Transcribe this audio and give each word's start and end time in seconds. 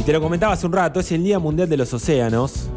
Y 0.00 0.02
te 0.02 0.14
lo 0.14 0.22
comentaba 0.22 0.54
hace 0.54 0.66
un 0.66 0.72
rato, 0.72 0.98
es 0.98 1.12
el 1.12 1.22
Día 1.22 1.38
Mundial 1.38 1.68
de 1.68 1.76
los 1.76 1.92
Océanos. 1.92 2.70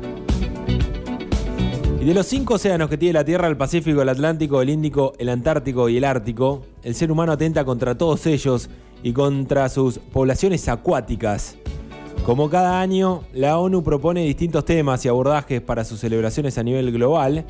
Y 2.02 2.04
de 2.04 2.14
los 2.14 2.28
cinco 2.28 2.56
océanos 2.56 2.90
que 2.90 2.98
tiene 2.98 3.14
la 3.14 3.24
Tierra, 3.24 3.48
el 3.48 3.56
Pacífico, 3.56 4.02
el 4.02 4.10
Atlántico, 4.10 4.62
el 4.62 4.70
Índico, 4.70 5.14
el 5.18 5.30
Antártico 5.30 5.88
y 5.88 5.96
el 5.96 6.04
Ártico, 6.04 6.66
el 6.84 6.96
ser 6.96 7.14
humano 7.14 7.32
atenta 7.32 7.64
contra 7.64 7.98
todos 7.98 8.26
ellos 8.26 8.70
y 9.04 9.14
contra 9.14 9.70
sus 9.70 10.00
poblaciones 10.00 10.68
acuáticas. 10.68 11.56
Como 12.26 12.50
cada 12.50 12.82
año, 12.82 13.24
la 13.32 13.58
ONU 13.58 13.84
propone 13.84 14.26
distintos 14.26 14.66
temas 14.66 15.06
y 15.06 15.08
abordajes 15.08 15.62
para 15.62 15.86
sus 15.86 16.02
celebraciones 16.02 16.58
a 16.58 16.64
nivel 16.64 16.92
global. 16.92 17.46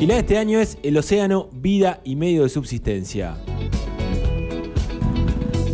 Y 0.00 0.06
la 0.06 0.14
de 0.14 0.20
este 0.20 0.38
año 0.38 0.58
es 0.58 0.78
el 0.82 0.96
océano, 0.96 1.48
vida 1.52 2.00
y 2.02 2.16
medio 2.16 2.44
de 2.44 2.48
subsistencia. 2.48 3.36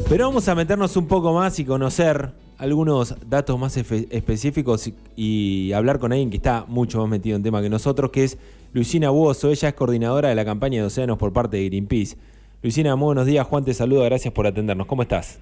Pero 0.09 0.27
vamos 0.27 0.49
a 0.49 0.57
meternos 0.57 0.97
un 0.97 1.07
poco 1.07 1.33
más 1.33 1.61
y 1.61 1.65
conocer 1.65 2.43
algunos 2.63 3.17
datos 3.29 3.59
más 3.59 3.77
específicos 3.77 4.93
y, 5.17 5.73
hablar 5.73 5.99
con 5.99 6.13
alguien 6.13 6.31
que 6.31 6.37
está 6.37 6.65
mucho 6.69 7.01
más 7.01 7.09
metido 7.09 7.37
en 7.37 7.43
tema 7.43 7.61
que 7.61 7.69
nosotros, 7.69 8.13
que 8.13 8.23
es 8.23 8.39
Luisina 8.73 9.11
Buoso. 9.11 9.51
Ella 9.51 9.69
es 9.69 9.75
coordinadora 9.75 10.29
de 10.29 10.37
la 10.37 10.45
campaña 10.45 10.79
de 10.79 10.87
océanos 10.87 11.19
por 11.19 11.33
parte 11.33 11.57
de 11.57 11.65
Greenpeace. 11.67 12.17
Luisina, 12.63 12.95
muy 12.95 13.07
buenos 13.07 13.27
días. 13.27 13.45
Juan 13.49 13.65
te 13.65 13.75
saluda, 13.75 14.05
gracias 14.05 14.33
por 14.33 14.47
atendernos. 14.47 14.87
¿Cómo 14.87 15.03
estás? 15.03 15.41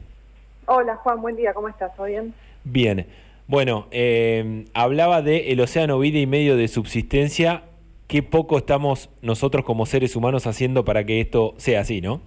Hola 0.64 0.96
Juan, 0.96 1.20
buen 1.20 1.36
día. 1.36 1.52
¿Cómo 1.52 1.68
estás? 1.68 1.94
¿Todo 1.94 2.06
bien? 2.06 2.32
Bien. 2.64 3.06
Bueno, 3.46 3.86
eh, 3.90 4.64
hablaba 4.72 5.20
de 5.20 5.52
el 5.52 5.60
océano 5.60 5.98
vida 5.98 6.20
y 6.20 6.26
medio 6.26 6.56
de 6.56 6.68
subsistencia. 6.68 7.64
Qué 8.06 8.22
poco 8.22 8.56
estamos 8.56 9.10
nosotros 9.20 9.66
como 9.66 9.84
seres 9.84 10.16
humanos 10.16 10.46
haciendo 10.46 10.86
para 10.86 11.04
que 11.04 11.20
esto 11.20 11.52
sea 11.58 11.82
así, 11.82 12.00
¿no? 12.00 12.22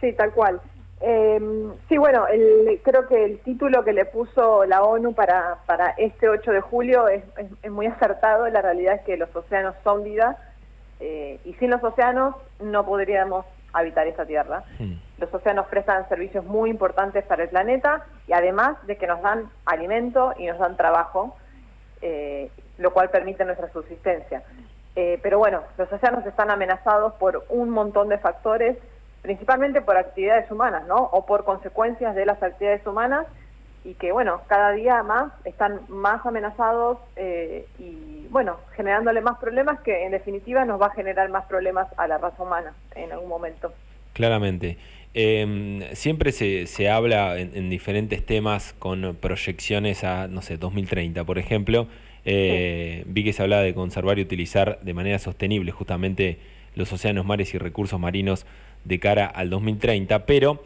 Sí, 0.00 0.12
tal 0.12 0.32
cual. 0.32 0.60
Eh, 1.00 1.40
sí, 1.88 1.98
bueno, 1.98 2.26
el, 2.28 2.80
creo 2.82 3.06
que 3.06 3.24
el 3.24 3.40
título 3.40 3.84
que 3.84 3.92
le 3.92 4.04
puso 4.04 4.64
la 4.64 4.82
ONU 4.82 5.14
para, 5.14 5.58
para 5.66 5.90
este 5.90 6.28
8 6.28 6.52
de 6.52 6.60
julio 6.60 7.08
es, 7.08 7.24
muy 7.70 7.86
acertado. 7.86 8.48
La 8.48 8.62
realidad 8.62 8.94
es 8.94 9.02
que 9.02 9.16
los 9.16 9.34
océanos 9.34 9.74
son 9.82 10.04
vida 10.04 10.38
eh, 11.00 11.40
y 11.44 11.54
sin 11.54 11.70
los 11.70 11.82
océanos 11.82 12.36
no 12.60 12.86
podríamos 12.86 13.44
habitar 13.72 14.06
esta 14.06 14.24
tierra. 14.24 14.64
Hmm. 14.78 14.94
Los 15.18 15.32
océanos 15.34 15.66
prestan 15.66 16.08
servicios 16.08 16.44
muy 16.44 16.70
importantes 16.70 17.24
para 17.24 17.42
el 17.42 17.48
planeta 17.48 18.06
y 18.26 18.32
además 18.32 18.76
de 18.86 18.96
que 18.96 19.06
nos 19.06 19.20
dan 19.20 19.50
alimento 19.66 20.32
y 20.38 20.46
nos 20.46 20.58
dan 20.58 20.76
trabajo, 20.76 21.36
eh, 22.00 22.50
lo 22.78 22.92
cual 22.92 23.10
permite 23.10 23.44
nuestra 23.44 23.70
subsistencia. 23.72 24.42
Eh, 24.96 25.18
pero 25.22 25.38
bueno, 25.38 25.62
los 25.76 25.92
océanos 25.92 26.24
están 26.24 26.50
amenazados 26.50 27.14
por 27.14 27.44
un 27.48 27.70
montón 27.70 28.08
de 28.08 28.18
factores 28.18 28.78
principalmente 29.24 29.80
por 29.80 29.96
actividades 29.96 30.50
humanas, 30.50 30.86
¿no? 30.86 30.96
O 30.96 31.24
por 31.24 31.46
consecuencias 31.46 32.14
de 32.14 32.26
las 32.26 32.42
actividades 32.42 32.86
humanas 32.86 33.26
y 33.82 33.94
que, 33.94 34.12
bueno, 34.12 34.42
cada 34.48 34.72
día 34.72 35.02
más 35.02 35.32
están 35.46 35.80
más 35.88 36.24
amenazados 36.26 36.98
eh, 37.16 37.64
y, 37.78 38.26
bueno, 38.28 38.58
generándole 38.76 39.22
más 39.22 39.38
problemas 39.38 39.80
que 39.80 40.04
en 40.04 40.12
definitiva 40.12 40.66
nos 40.66 40.78
va 40.78 40.88
a 40.88 40.90
generar 40.90 41.30
más 41.30 41.46
problemas 41.46 41.88
a 41.96 42.06
la 42.06 42.18
raza 42.18 42.42
humana 42.42 42.74
en 42.94 43.12
algún 43.12 43.30
momento. 43.30 43.72
Claramente. 44.12 44.76
Em, 45.14 45.80
siempre 45.94 46.30
se, 46.30 46.66
se 46.66 46.90
habla 46.90 47.38
en, 47.38 47.70
diferentes 47.70 48.26
temas 48.26 48.74
con 48.78 49.16
proyecciones 49.18 50.04
a, 50.04 50.28
no 50.28 50.42
sé, 50.42 50.58
2030, 50.58 51.24
por 51.24 51.38
ejemplo. 51.38 51.88
Eh, 52.26 53.04
vi 53.06 53.24
que 53.24 53.32
se 53.32 53.42
hablaba 53.42 53.62
de 53.62 53.72
conservar 53.72 54.18
y 54.18 54.22
utilizar 54.22 54.80
de 54.82 54.92
manera 54.92 55.18
sostenible 55.18 55.72
justamente 55.72 56.40
los 56.74 56.92
océanos, 56.92 57.24
mares 57.24 57.54
y 57.54 57.58
recursos 57.58 57.98
marinos 57.98 58.46
de 58.84 58.98
cara 58.98 59.26
al 59.26 59.50
2030, 59.50 60.26
pero 60.26 60.62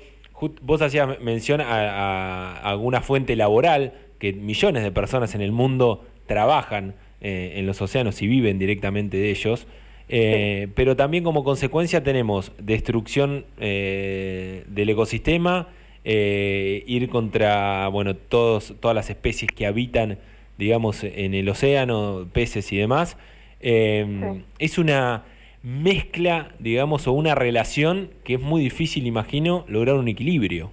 vos 0.62 0.82
hacías 0.82 1.20
mención 1.20 1.60
a, 1.60 2.60
alguna 2.60 3.00
fuente 3.00 3.36
laboral 3.36 3.92
que 4.18 4.32
millones 4.32 4.82
de 4.82 4.90
personas 4.92 5.34
en 5.34 5.40
el 5.40 5.52
mundo 5.52 6.06
trabajan 6.26 6.94
eh, 7.20 7.54
en 7.56 7.66
los 7.66 7.80
océanos 7.80 8.20
y 8.22 8.26
viven 8.26 8.58
directamente 8.58 9.16
de 9.16 9.30
ellos. 9.30 9.66
Eh, 10.10 10.68
pero 10.74 10.96
también 10.96 11.22
como 11.22 11.44
consecuencia 11.44 12.02
tenemos 12.02 12.52
destrucción 12.58 13.44
eh, 13.58 14.64
del 14.68 14.88
ecosistema, 14.90 15.68
ir 16.04 17.08
contra 17.10 17.88
bueno 17.88 18.16
todos, 18.16 18.74
todas 18.80 18.94
las 18.94 19.10
especies 19.10 19.50
que 19.52 19.66
habitan, 19.66 20.18
digamos, 20.56 21.04
en 21.04 21.34
el 21.34 21.46
océano, 21.50 22.26
peces 22.32 22.72
y 22.72 22.78
demás. 22.78 23.18
Es 23.60 24.78
una 24.78 25.24
mezcla, 25.62 26.48
digamos, 26.58 27.06
o 27.06 27.12
una 27.12 27.34
relación 27.34 28.10
que 28.24 28.34
es 28.34 28.40
muy 28.40 28.60
difícil, 28.60 29.06
imagino, 29.06 29.64
lograr 29.68 29.96
un 29.96 30.08
equilibrio. 30.08 30.70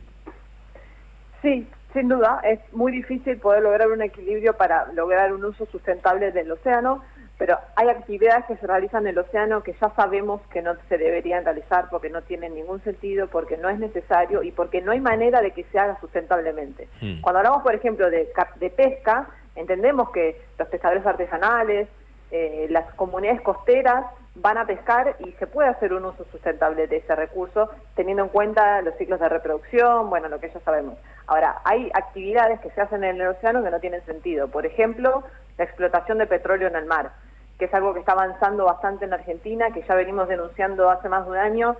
Sí, 1.42 1.68
sin 1.94 2.10
duda, 2.10 2.42
es 2.44 2.60
muy 2.74 2.92
difícil 2.92 3.38
poder 3.38 3.64
lograr 3.64 3.90
un 3.90 4.02
equilibrio 4.02 4.54
para 4.58 4.92
lograr 4.94 5.34
un 5.34 5.46
uso 5.46 5.66
sustentable 5.68 6.32
del 6.32 6.52
océano, 6.52 7.02
pero 7.38 7.58
hay 7.76 7.90
actividades 7.90 8.46
que 8.46 8.56
se 8.58 8.68
realizan 8.68 9.04
en 9.04 9.10
el 9.10 9.18
océano 9.18 9.62
que 9.62 9.74
ya 9.74 9.90
sabemos 9.96 10.42
que 10.52 10.62
no 10.62 10.74
se 10.88 10.98
deberían 10.98 11.44
realizar 11.44 11.88
porque 11.90 12.10
no 12.10 12.22
tienen 12.22 12.56
ningún 12.56 12.82
sentido, 12.84 13.28
porque 13.28 13.58
no 13.58 13.70
es 13.70 13.78
necesario 13.78 14.42
y 14.44 14.52
porque 14.52 14.82
no 14.82 14.92
hay 14.92 15.02
manera 15.02 15.42
de 15.42 15.52
que 15.52 15.64
se 15.66 15.80
haga 15.80 16.00
sustentablemente. 16.00 16.88
Hmm. 17.02 17.22
Cuando 17.22 17.40
hablamos, 17.40 17.64
por 17.64 17.76
ejemplo, 17.76 18.10
de, 18.10 18.30
de 18.60 18.70
pesca, 18.70 19.28
entendemos 19.56 20.12
que 20.12 20.42
los 20.58 20.68
pescadores 20.70 21.06
artesanales, 21.06 21.90
eh, 22.32 22.68
las 22.70 22.94
comunidades 22.96 23.42
costeras 23.42 24.06
van 24.46 24.60
a 24.60 24.68
pescar 24.68 25.16
y 25.26 25.32
se 25.40 25.48
puede 25.48 25.70
hacer 25.70 25.92
un 25.92 26.06
uso 26.06 26.24
sustentable 26.32 26.86
de 26.86 26.98
ese 26.98 27.16
recurso 27.16 27.68
teniendo 27.96 28.22
en 28.22 28.30
cuenta 28.30 28.80
los 28.84 28.96
ciclos 28.96 29.20
de 29.20 29.28
reproducción, 29.28 30.08
bueno, 30.12 30.30
lo 30.30 30.40
que 30.40 30.52
ya 30.52 30.60
sabemos. 30.60 31.00
Ahora, 31.26 31.62
hay 31.64 31.90
actividades 31.96 32.60
que 32.60 32.70
se 32.70 32.80
hacen 32.80 33.04
en 33.04 33.20
el 33.20 33.30
océano 33.30 33.64
que 33.64 33.72
no 33.72 33.80
tienen 33.80 34.06
sentido. 34.06 34.48
Por 34.48 34.68
ejemplo, 34.68 35.24
la 35.58 35.64
explotación 35.64 36.20
de 36.20 36.28
petróleo 36.28 36.68
en 36.68 36.76
el 36.76 36.86
mar, 36.86 37.14
que 37.58 37.66
es 37.66 37.74
algo 37.74 37.96
que 37.96 38.02
está 38.02 38.12
avanzando 38.12 38.66
bastante 38.66 39.06
en 39.06 39.14
Argentina, 39.14 39.72
que 39.72 39.82
ya 39.82 39.96
venimos 39.96 40.28
denunciando 40.28 40.92
hace 40.92 41.10
más 41.10 41.26
de 41.26 41.32
un 41.32 41.38
año. 41.38 41.76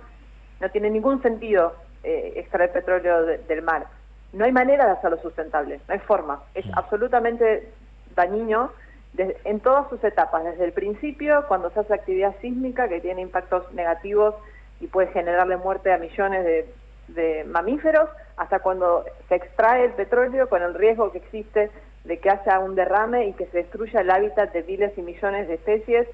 No 0.58 0.68
tiene 0.68 0.90
ningún 0.90 1.22
sentido 1.22 1.72
eh, 2.02 2.32
extraer 2.34 2.72
petróleo 2.72 3.26
del 3.26 3.62
mar. 3.62 3.86
No 4.32 4.44
hay 4.44 4.50
manera 4.50 4.86
de 4.86 4.90
hacerlo 4.90 5.18
sustentable, 5.18 5.80
no 5.86 5.94
hay 5.94 6.00
forma. 6.00 6.42
Es 6.52 6.66
absolutamente 6.74 7.70
dañino 8.16 8.72
en 9.18 9.60
todas 9.60 9.88
sus 9.88 10.02
etapas, 10.04 10.44
desde 10.44 10.64
el 10.64 10.72
principio, 10.72 11.44
cuando 11.48 11.70
se 11.70 11.80
hace 11.80 11.94
actividad 11.94 12.34
sísmica 12.40 12.88
que 12.88 13.00
tiene 13.00 13.22
impactos 13.22 13.72
negativos 13.72 14.34
y 14.80 14.86
puede 14.86 15.08
generarle 15.08 15.56
muerte 15.56 15.92
a 15.92 15.98
millones 15.98 16.66
de, 17.08 17.44
mamíferos, 17.46 18.10
hasta 18.36 18.58
cuando 18.58 19.04
se 19.28 19.36
extrae 19.36 19.84
el 19.84 19.92
petróleo 19.92 20.48
con 20.48 20.62
el 20.62 20.74
riesgo 20.74 21.12
que 21.12 21.18
existe 21.18 21.70
de 22.04 22.18
que 22.18 22.30
haya 22.30 22.58
un 22.58 22.74
derrame 22.74 23.26
y 23.26 23.32
que 23.32 23.46
se 23.46 23.58
destruya 23.58 24.00
el 24.00 24.10
hábitat 24.10 24.52
de 24.52 24.62
miles 24.64 24.96
y 24.98 25.02
millones 25.02 25.48
de 25.48 25.54
especies 25.54 26.08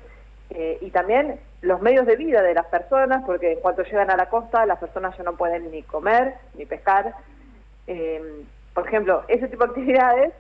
eh, 0.51 0.79
y 0.81 0.91
también 0.91 1.41
los 1.63 1.81
medios 1.81 2.07
de 2.07 2.17
vida 2.17 2.43
de 2.43 2.55
las 2.55 2.67
personas, 2.67 3.25
porque 3.25 3.53
en 3.53 3.61
cuanto 3.61 3.83
llegan 3.83 4.11
a 4.11 4.17
la 4.17 4.29
costa 4.29 4.67
las 4.67 4.79
personas 4.79 5.17
ya 5.17 5.25
no 5.25 5.35
pueden 5.35 5.71
ni 5.71 5.83
comer 5.83 6.35
ni 6.55 6.67
pescar. 6.67 7.15
Eh, 7.87 8.45
por 8.75 8.87
ejemplo, 8.87 9.25
ese 9.29 9.49
tipo 9.49 9.65
de 9.65 9.71
actividades 9.71 10.33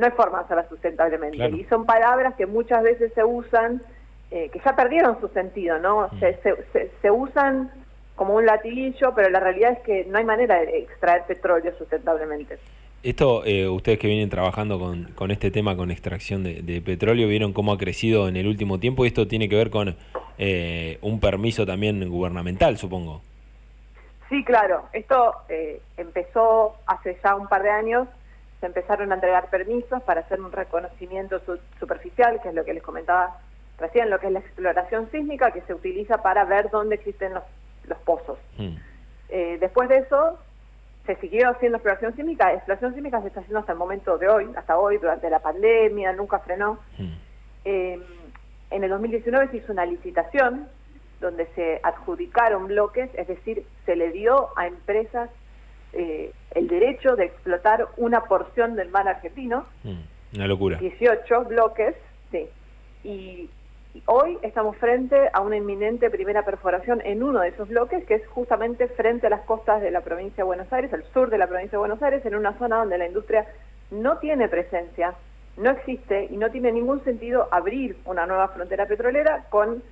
no 0.00 0.06
hay 0.06 0.12
forma 0.12 0.38
de 0.38 0.44
hacerla 0.44 0.68
sustentablemente. 0.68 1.48
Y 1.50 1.64
son 1.64 1.84
palabras 1.84 2.34
que 2.34 2.46
muchas 2.46 2.82
veces 2.82 3.12
se 3.14 3.22
usan, 3.22 3.82
eh, 4.30 4.48
que 4.48 4.60
ya 4.64 4.74
perdieron 4.74 5.20
su 5.20 5.28
sentido, 5.28 5.78
¿no? 5.78 6.08
Mm. 6.10 6.18
Se, 6.18 6.90
se, 7.02 7.10
usan 7.10 7.70
como 8.16 8.34
un 8.34 8.46
latiguillo, 8.46 9.14
pero 9.14 9.28
la 9.28 9.40
realidad 9.40 9.72
es 9.72 9.78
que 9.80 10.04
no 10.06 10.18
hay 10.18 10.24
manera 10.24 10.58
de 10.60 10.78
extraer 10.78 11.24
petróleo 11.26 11.72
sustentablemente. 11.76 12.58
Esto, 13.02 13.44
eh, 13.44 13.68
ustedes 13.68 13.98
que 13.98 14.08
vienen 14.08 14.28
trabajando 14.28 14.78
con, 14.78 15.04
con 15.14 15.30
este 15.30 15.50
tema, 15.50 15.76
con 15.76 15.90
extracción 15.90 16.44
de, 16.44 16.82
petróleo, 16.84 17.28
vieron 17.28 17.52
cómo 17.52 17.72
ha 17.72 17.78
crecido 17.78 18.28
en 18.28 18.36
el 18.36 18.46
último 18.46 18.78
tiempo 18.78 19.04
y 19.04 19.08
esto 19.08 19.26
tiene 19.26 19.48
que 19.48 19.56
ver 19.56 19.70
con 19.70 19.96
eh, 20.38 20.98
un 21.00 21.20
permiso 21.20 21.64
también 21.64 22.08
gubernamental, 22.10 22.76
supongo. 22.76 23.22
Sí, 24.28 24.44
claro. 24.44 24.84
Esto 24.92 25.34
empezó 25.96 26.76
hace 26.86 27.18
ya 27.24 27.34
un 27.34 27.48
par 27.48 27.62
de 27.62 27.70
años 27.70 28.06
se 28.60 28.66
empezaron 28.66 29.10
a 29.10 29.14
entregar 29.14 29.48
permisos 29.48 30.02
para 30.02 30.20
hacer 30.20 30.40
un 30.40 30.52
reconocimiento 30.52 31.40
superficial, 31.78 32.40
que 32.42 32.50
es 32.50 32.54
lo 32.54 32.64
que 32.64 32.74
les 32.74 32.82
comentaba 32.82 33.38
recién, 33.78 34.10
lo 34.10 34.20
que 34.20 34.26
es 34.26 34.32
la 34.32 34.40
exploración 34.40 35.10
sísmica, 35.10 35.50
que 35.50 35.62
se 35.62 35.72
utiliza 35.72 36.22
para 36.22 36.44
ver 36.44 36.70
dónde 36.70 36.96
existen 36.96 37.32
los, 37.32 37.44
los 37.84 37.98
pozos. 38.00 38.38
Hmm. 38.58 38.76
Eh, 39.30 39.56
después 39.60 39.88
de 39.88 39.98
eso, 39.98 40.38
se 41.06 41.16
siguió 41.16 41.48
haciendo 41.48 41.78
exploración 41.78 42.14
sísmica. 42.14 42.52
Exploración 42.52 42.94
sísmica 42.94 43.22
se 43.22 43.28
está 43.28 43.40
haciendo 43.40 43.60
hasta 43.60 43.72
el 43.72 43.78
momento 43.78 44.18
de 44.18 44.28
hoy, 44.28 44.50
hasta 44.54 44.78
hoy, 44.78 44.98
durante 44.98 45.30
la 45.30 45.38
pandemia, 45.38 46.12
nunca 46.12 46.40
frenó. 46.40 46.78
Hmm. 46.98 47.14
Eh, 47.64 47.98
en 48.70 48.84
el 48.84 48.90
2019 48.90 49.48
se 49.48 49.56
hizo 49.56 49.72
una 49.72 49.86
licitación 49.86 50.68
donde 51.20 51.46
se 51.54 51.80
adjudicaron 51.82 52.66
bloques, 52.66 53.10
es 53.14 53.26
decir, 53.26 53.64
se 53.84 53.96
le 53.96 54.10
dio 54.10 54.48
a 54.56 54.66
empresas 54.66 55.30
eh, 55.92 56.32
el 56.52 56.68
derecho 56.68 57.16
de 57.16 57.24
explotar 57.24 57.88
una 57.96 58.22
porción 58.22 58.76
del 58.76 58.90
mar 58.90 59.08
argentino. 59.08 59.66
Mm, 59.82 60.36
una 60.36 60.46
locura. 60.46 60.78
18 60.78 61.44
bloques, 61.44 61.94
sí. 62.30 62.48
Y, 63.04 63.50
hoy 64.06 64.38
estamos 64.42 64.76
frente 64.76 65.16
a 65.32 65.40
una 65.40 65.56
inminente 65.56 66.10
primera 66.10 66.44
perforación 66.44 67.02
en 67.04 67.24
uno 67.24 67.40
de 67.40 67.48
esos 67.48 67.68
bloques, 67.68 68.04
que 68.04 68.14
es 68.14 68.26
justamente 68.28 68.86
frente 68.86 69.26
a 69.26 69.30
las 69.30 69.40
costas 69.40 69.82
de 69.82 69.90
la 69.90 70.00
provincia 70.00 70.36
de 70.36 70.46
Buenos 70.46 70.72
Aires, 70.72 70.92
al 70.92 71.04
sur 71.12 71.28
de 71.28 71.38
la 71.38 71.48
provincia 71.48 71.72
de 71.72 71.78
Buenos 71.78 72.02
Aires, 72.02 72.24
en 72.24 72.36
una 72.36 72.56
zona 72.56 72.78
donde 72.78 72.98
la 72.98 73.08
industria 73.08 73.46
no 73.90 74.18
tiene 74.18 74.48
presencia, 74.48 75.14
no 75.56 75.70
existe 75.70 76.28
y 76.30 76.36
no 76.36 76.50
tiene 76.50 76.70
ningún 76.70 77.02
sentido 77.02 77.48
abrir 77.50 77.96
una 78.04 78.26
nueva 78.26 78.48
frontera 78.48 78.86
petrolera 78.86 79.46
con, 79.50 79.82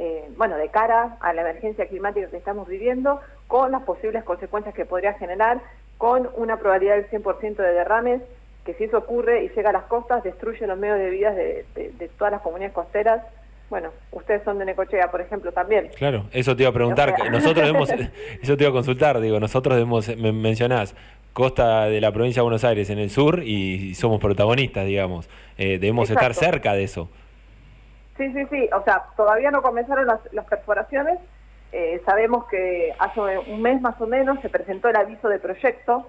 eh, 0.00 0.24
bueno, 0.36 0.56
de 0.56 0.70
cara 0.70 1.18
a 1.20 1.32
la 1.34 1.42
emergencia 1.42 1.86
climática 1.86 2.28
que 2.28 2.38
estamos 2.38 2.66
viviendo, 2.66 3.20
con 3.46 3.70
las 3.70 3.82
posibles 3.82 4.24
consecuencias 4.24 4.74
que 4.74 4.86
podría 4.86 5.12
generar, 5.14 5.60
con 5.98 6.30
una 6.36 6.56
probabilidad 6.56 6.96
del 6.96 7.10
100% 7.10 7.56
de 7.56 7.72
derrames, 7.72 8.22
que 8.64 8.72
si 8.74 8.84
eso 8.84 8.96
ocurre 8.96 9.44
y 9.44 9.50
llega 9.50 9.70
a 9.70 9.74
las 9.74 9.84
costas, 9.84 10.24
destruye 10.24 10.66
los 10.66 10.78
medios 10.78 10.98
de 10.98 11.10
vida 11.10 11.32
de, 11.32 11.66
de 11.74 12.08
todas 12.16 12.32
las 12.32 12.40
comunidades 12.40 12.74
costeras 12.74 13.22
bueno, 13.70 13.90
ustedes 14.10 14.42
son 14.42 14.58
de 14.58 14.64
Necochea, 14.64 15.12
por 15.12 15.20
ejemplo, 15.20 15.52
también. 15.52 15.90
Claro, 15.96 16.24
eso 16.32 16.56
te 16.56 16.64
iba 16.64 16.70
a 16.70 16.74
preguntar, 16.74 17.14
nosotros 17.30 17.64
debemos, 17.66 17.88
eso 18.42 18.56
te 18.56 18.64
iba 18.64 18.70
a 18.70 18.72
consultar, 18.72 19.20
digo, 19.20 19.38
nosotros 19.38 19.76
debemos, 19.76 20.08
me 20.16 20.32
mencionás, 20.32 20.96
costa 21.32 21.84
de 21.84 22.00
la 22.00 22.10
provincia 22.10 22.40
de 22.40 22.44
Buenos 22.44 22.64
Aires 22.64 22.90
en 22.90 22.98
el 22.98 23.10
sur 23.10 23.44
y 23.44 23.94
somos 23.94 24.20
protagonistas, 24.20 24.86
digamos, 24.86 25.30
eh, 25.56 25.78
debemos 25.78 26.10
estar 26.10 26.34
cerca 26.34 26.74
de 26.74 26.82
eso. 26.82 27.08
Sí, 28.20 28.30
sí, 28.34 28.46
sí, 28.50 28.68
o 28.76 28.84
sea, 28.84 29.02
todavía 29.16 29.50
no 29.50 29.62
comenzaron 29.62 30.06
las, 30.06 30.44
perforaciones, 30.44 31.18
eh, 31.72 32.02
sabemos 32.04 32.44
que 32.48 32.94
hace 32.98 33.18
un 33.18 33.62
mes 33.62 33.80
más 33.80 33.98
o 33.98 34.06
menos 34.06 34.38
se 34.42 34.50
presentó 34.50 34.90
el 34.90 34.96
aviso 34.96 35.26
de 35.30 35.38
proyecto, 35.38 36.06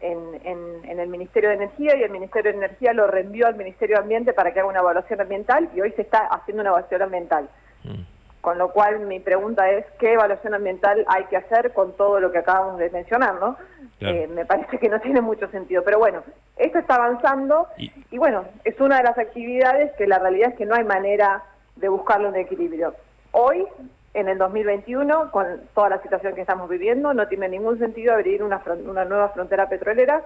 en, 0.00 1.00
el 1.00 1.08
Ministerio 1.08 1.48
de 1.48 1.56
Energía 1.56 1.96
y 1.96 2.02
el 2.02 2.10
Ministerio 2.10 2.52
de 2.52 2.58
Energía 2.58 2.92
lo 2.92 3.06
reenvió 3.06 3.46
al 3.46 3.56
Ministerio 3.56 3.96
de 3.96 4.02
Ambiente 4.02 4.34
para 4.34 4.52
que 4.52 4.60
haga 4.60 4.68
una 4.68 4.80
evaluación 4.80 5.22
ambiental 5.22 5.70
y 5.74 5.80
hoy 5.80 5.90
se 5.92 6.02
está 6.02 6.26
haciendo 6.26 6.60
una 6.60 6.68
evaluación 6.68 7.00
ambiental. 7.00 7.48
Mm. 7.84 8.17
Con 8.48 8.56
lo 8.56 8.72
cual 8.72 9.00
mi 9.00 9.20
pregunta 9.20 9.70
es, 9.70 9.84
¿qué 9.98 10.14
evaluación 10.14 10.54
ambiental 10.54 11.04
hay 11.08 11.24
que 11.24 11.36
hacer 11.36 11.74
con 11.74 11.94
todo 11.98 12.18
lo 12.18 12.32
que 12.32 12.38
acabamos 12.38 12.78
de 12.78 12.88
mencionar? 12.88 13.34
¿no? 13.34 13.58
Eh, 14.00 14.26
me 14.26 14.46
parece 14.46 14.78
que 14.78 14.88
no 14.88 14.98
tiene 15.00 15.20
mucho 15.20 15.48
sentido. 15.48 15.82
Pero 15.84 15.98
bueno, 15.98 16.22
esto 16.56 16.78
está 16.78 16.94
avanzando 16.94 17.68
y, 17.76 17.92
y 18.10 18.16
bueno, 18.16 18.46
es 18.64 18.80
una 18.80 18.96
de 18.96 19.02
las 19.02 19.18
actividades 19.18 19.92
que 19.98 20.06
la 20.06 20.18
realidad 20.18 20.52
es 20.52 20.56
que 20.56 20.64
no 20.64 20.76
hay 20.76 20.84
manera 20.84 21.42
de 21.76 21.90
buscarle 21.90 22.28
un 22.28 22.36
equilibrio. 22.36 22.94
Hoy 23.32 23.66
en 24.14 24.30
el 24.30 24.38
2021, 24.38 25.30
con 25.30 25.44
toda 25.74 25.90
la 25.90 26.00
situación 26.00 26.34
que 26.34 26.40
estamos 26.40 26.70
viviendo, 26.70 27.12
no 27.12 27.28
tiene 27.28 27.50
ningún 27.50 27.78
sentido 27.78 28.14
abrir 28.14 28.42
una, 28.42 28.62
una 28.86 29.04
nueva 29.04 29.28
frontera 29.28 29.68
petrolera 29.68 30.22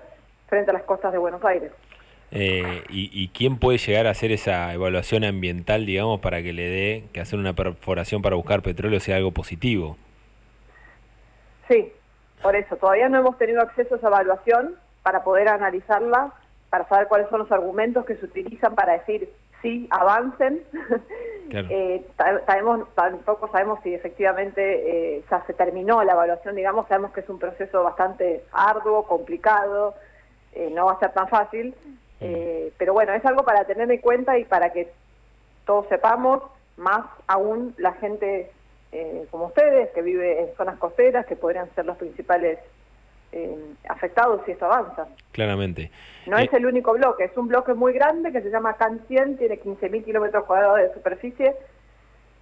frente 0.46 0.70
a 0.70 0.74
las 0.74 0.84
costas 0.84 1.10
de 1.10 1.18
Buenos 1.18 1.44
Aires. 1.44 1.72
Eh, 2.34 2.82
y, 2.88 3.28
quién 3.28 3.58
puede 3.58 3.76
llegar 3.76 4.06
a 4.06 4.10
hacer 4.10 4.32
esa 4.32 4.72
evaluación 4.72 5.22
ambiental, 5.22 5.84
digamos, 5.84 6.20
para 6.20 6.42
que 6.42 6.54
le 6.54 6.66
dé 6.66 7.04
que 7.12 7.20
hacer 7.20 7.38
una 7.38 7.52
perforación 7.52 8.22
para 8.22 8.36
buscar 8.36 8.62
petróleo 8.62 9.00
sea 9.00 9.16
algo 9.16 9.32
positivo? 9.32 9.98
Sí, 11.68 11.92
por 12.42 12.56
eso. 12.56 12.76
Todavía 12.76 13.10
no 13.10 13.18
hemos 13.18 13.36
tenido 13.36 13.60
acceso 13.60 13.94
a 13.94 13.98
esa 13.98 14.06
evaluación 14.06 14.76
para 15.02 15.24
poder 15.24 15.48
analizarla, 15.48 16.32
para 16.70 16.88
saber 16.88 17.06
cuáles 17.08 17.28
son 17.28 17.40
los 17.40 17.52
argumentos 17.52 18.06
que 18.06 18.16
se 18.16 18.24
utilizan 18.24 18.74
para 18.74 18.94
decir 18.94 19.28
sí 19.60 19.86
avancen. 19.90 20.62
eh, 21.50 22.04
sabemos, 22.46 22.88
tampoco 22.94 23.48
sabemos 23.52 23.78
si 23.82 23.94
efectivamente 23.94 25.16
eh, 25.16 25.24
ya 25.30 25.44
se 25.46 25.52
terminó 25.52 26.02
la 26.02 26.12
evaluación, 26.12 26.56
digamos, 26.56 26.88
sabemos 26.88 27.12
que 27.12 27.20
es 27.20 27.28
un 27.28 27.38
proceso 27.38 27.82
bastante 27.82 28.44
arduo, 28.52 29.06
complicado, 29.06 29.94
eh, 30.54 30.70
no 30.74 30.86
va 30.86 30.92
a 30.92 30.98
ser 30.98 31.12
tan 31.12 31.28
fácil, 31.28 31.74
eh, 32.22 32.72
pero 32.78 32.92
bueno, 32.92 33.12
es 33.12 33.24
algo 33.24 33.44
para 33.44 33.64
tener 33.64 33.90
en 33.90 34.00
cuenta 34.00 34.38
y 34.38 34.44
para 34.44 34.72
que 34.72 34.90
todos 35.66 35.86
sepamos, 35.88 36.42
más 36.76 37.04
aún 37.26 37.74
la 37.78 37.92
gente 37.94 38.50
como 39.30 39.46
ustedes, 39.46 39.88
que 39.92 40.02
vive 40.02 40.42
en 40.42 40.54
zonas 40.54 40.78
costeras, 40.78 41.24
que 41.24 41.34
podrían 41.34 41.74
ser 41.74 41.86
los 41.86 41.96
principales 41.96 42.58
eh, 43.34 43.74
afectados 43.88 44.42
si 44.44 44.52
esto 44.52 44.66
avanza. 44.66 45.06
Claramente. 45.30 45.90
No 46.26 46.36
es 46.36 46.52
eh, 46.52 46.56
el 46.58 46.66
único 46.66 46.92
bloque, 46.92 47.24
es 47.24 47.36
un 47.38 47.48
bloque 47.48 47.72
muy 47.72 47.94
grande 47.94 48.30
que 48.30 48.42
se 48.42 48.50
llama 48.50 48.74
CAN 48.74 49.00
100, 49.08 49.38
tiene 49.38 49.58
15.000 49.58 50.04
kilómetros 50.04 50.44
cuadrados 50.44 50.76
de 50.80 50.92
superficie, 50.92 51.56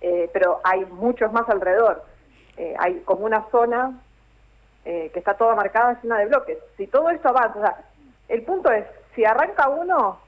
eh, 0.00 0.29
pero 0.33 0.61
hay 0.65 0.85
muchos 0.87 1.33
más 1.33 1.49
alrededor. 1.49 2.05
hay 2.79 3.00
como 3.05 3.25
una 3.25 3.47
zona 3.50 4.00
que 4.83 5.12
está 5.15 5.35
toda 5.35 5.55
marcada 5.55 6.00
llena 6.03 6.19
de 6.19 6.26
bloques. 6.26 6.59
Si 6.76 6.88
todo 6.88 7.09
esto 7.11 7.29
avanza, 7.29 7.59
o 7.59 7.62
sea, 7.62 7.76
el 8.29 8.43
punto 8.43 8.73
es, 8.73 8.85
si 9.15 9.25
arranca 9.25 9.69
uno, 9.69 10.19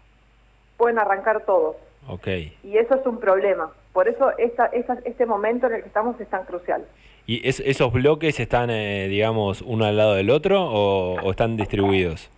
pueden 0.77 0.99
arrancar 0.99 1.45
todos. 1.45 1.77
Okay. 2.09 2.57
Y 2.65 2.79
eso 2.79 2.97
es 2.97 3.07
un 3.07 3.19
problema. 3.19 3.73
Por 3.93 4.09
eso 4.09 4.37
esta, 4.39 4.67
esta, 4.67 4.99
este 5.05 5.27
momento 5.27 5.67
en 5.67 5.75
el 5.75 5.81
que 5.83 5.89
estamos 5.89 6.21
es 6.21 6.29
tan 6.29 6.45
crucial. 6.45 6.85
¿Y 7.27 7.47
esos 7.49 7.93
bloques 7.93 8.41
están, 8.41 8.71
eh, 8.71 9.07
digamos, 9.09 9.63
uno 9.63 9.85
al 9.85 9.97
lado 9.97 10.15
del 10.15 10.31
otro 10.31 10.61
o, 10.61 11.31
están 11.31 11.57
distribuidos? 11.57 12.29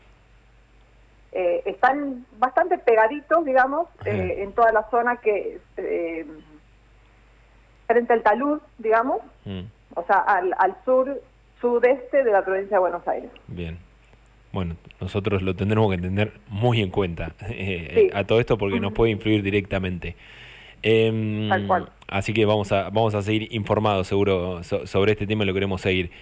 Eh, 1.32 1.62
están 1.64 2.26
bastante 2.38 2.76
pegaditos, 2.78 3.44
digamos, 3.44 3.88
eh, 4.04 4.42
en 4.42 4.52
toda 4.52 4.72
la 4.72 4.88
zona 4.90 5.16
que 5.16 5.58
frente 7.86 8.12
al 8.12 8.22
talud, 8.22 8.60
digamos, 8.78 9.20
mm. 9.44 9.62
o 9.94 10.04
sea, 10.04 10.18
al, 10.18 10.54
al 10.58 10.76
sur, 10.84 11.20
sudeste 11.60 12.22
de 12.22 12.30
la 12.30 12.44
provincia 12.44 12.76
de 12.76 12.80
Buenos 12.80 13.06
Aires. 13.08 13.30
Bien. 13.46 13.78
Bueno, 14.54 14.76
nosotros 15.00 15.42
lo 15.42 15.56
tendremos 15.56 15.90
que 15.90 16.00
tener 16.00 16.30
muy 16.48 16.80
en 16.80 16.90
cuenta 16.90 17.34
a 18.14 18.24
todo 18.24 18.38
esto 18.38 18.56
porque 18.56 18.78
nos 18.78 18.92
puede 18.92 19.10
influir 19.10 19.42
directamente. 19.42 20.14
Em, 20.80 21.50
así 22.06 22.32
que 22.32 22.44
vamos 22.44 22.70
a, 22.70 22.84
vamos 22.90 23.16
a 23.16 23.22
seguir 23.22 23.48
informados 23.50 24.06
seguro 24.06 24.62
sobre 24.62 25.12
este 25.12 25.26
tema 25.26 25.42
y 25.42 25.48
lo 25.48 25.54
queremos 25.54 25.80
seguir. 25.80 26.12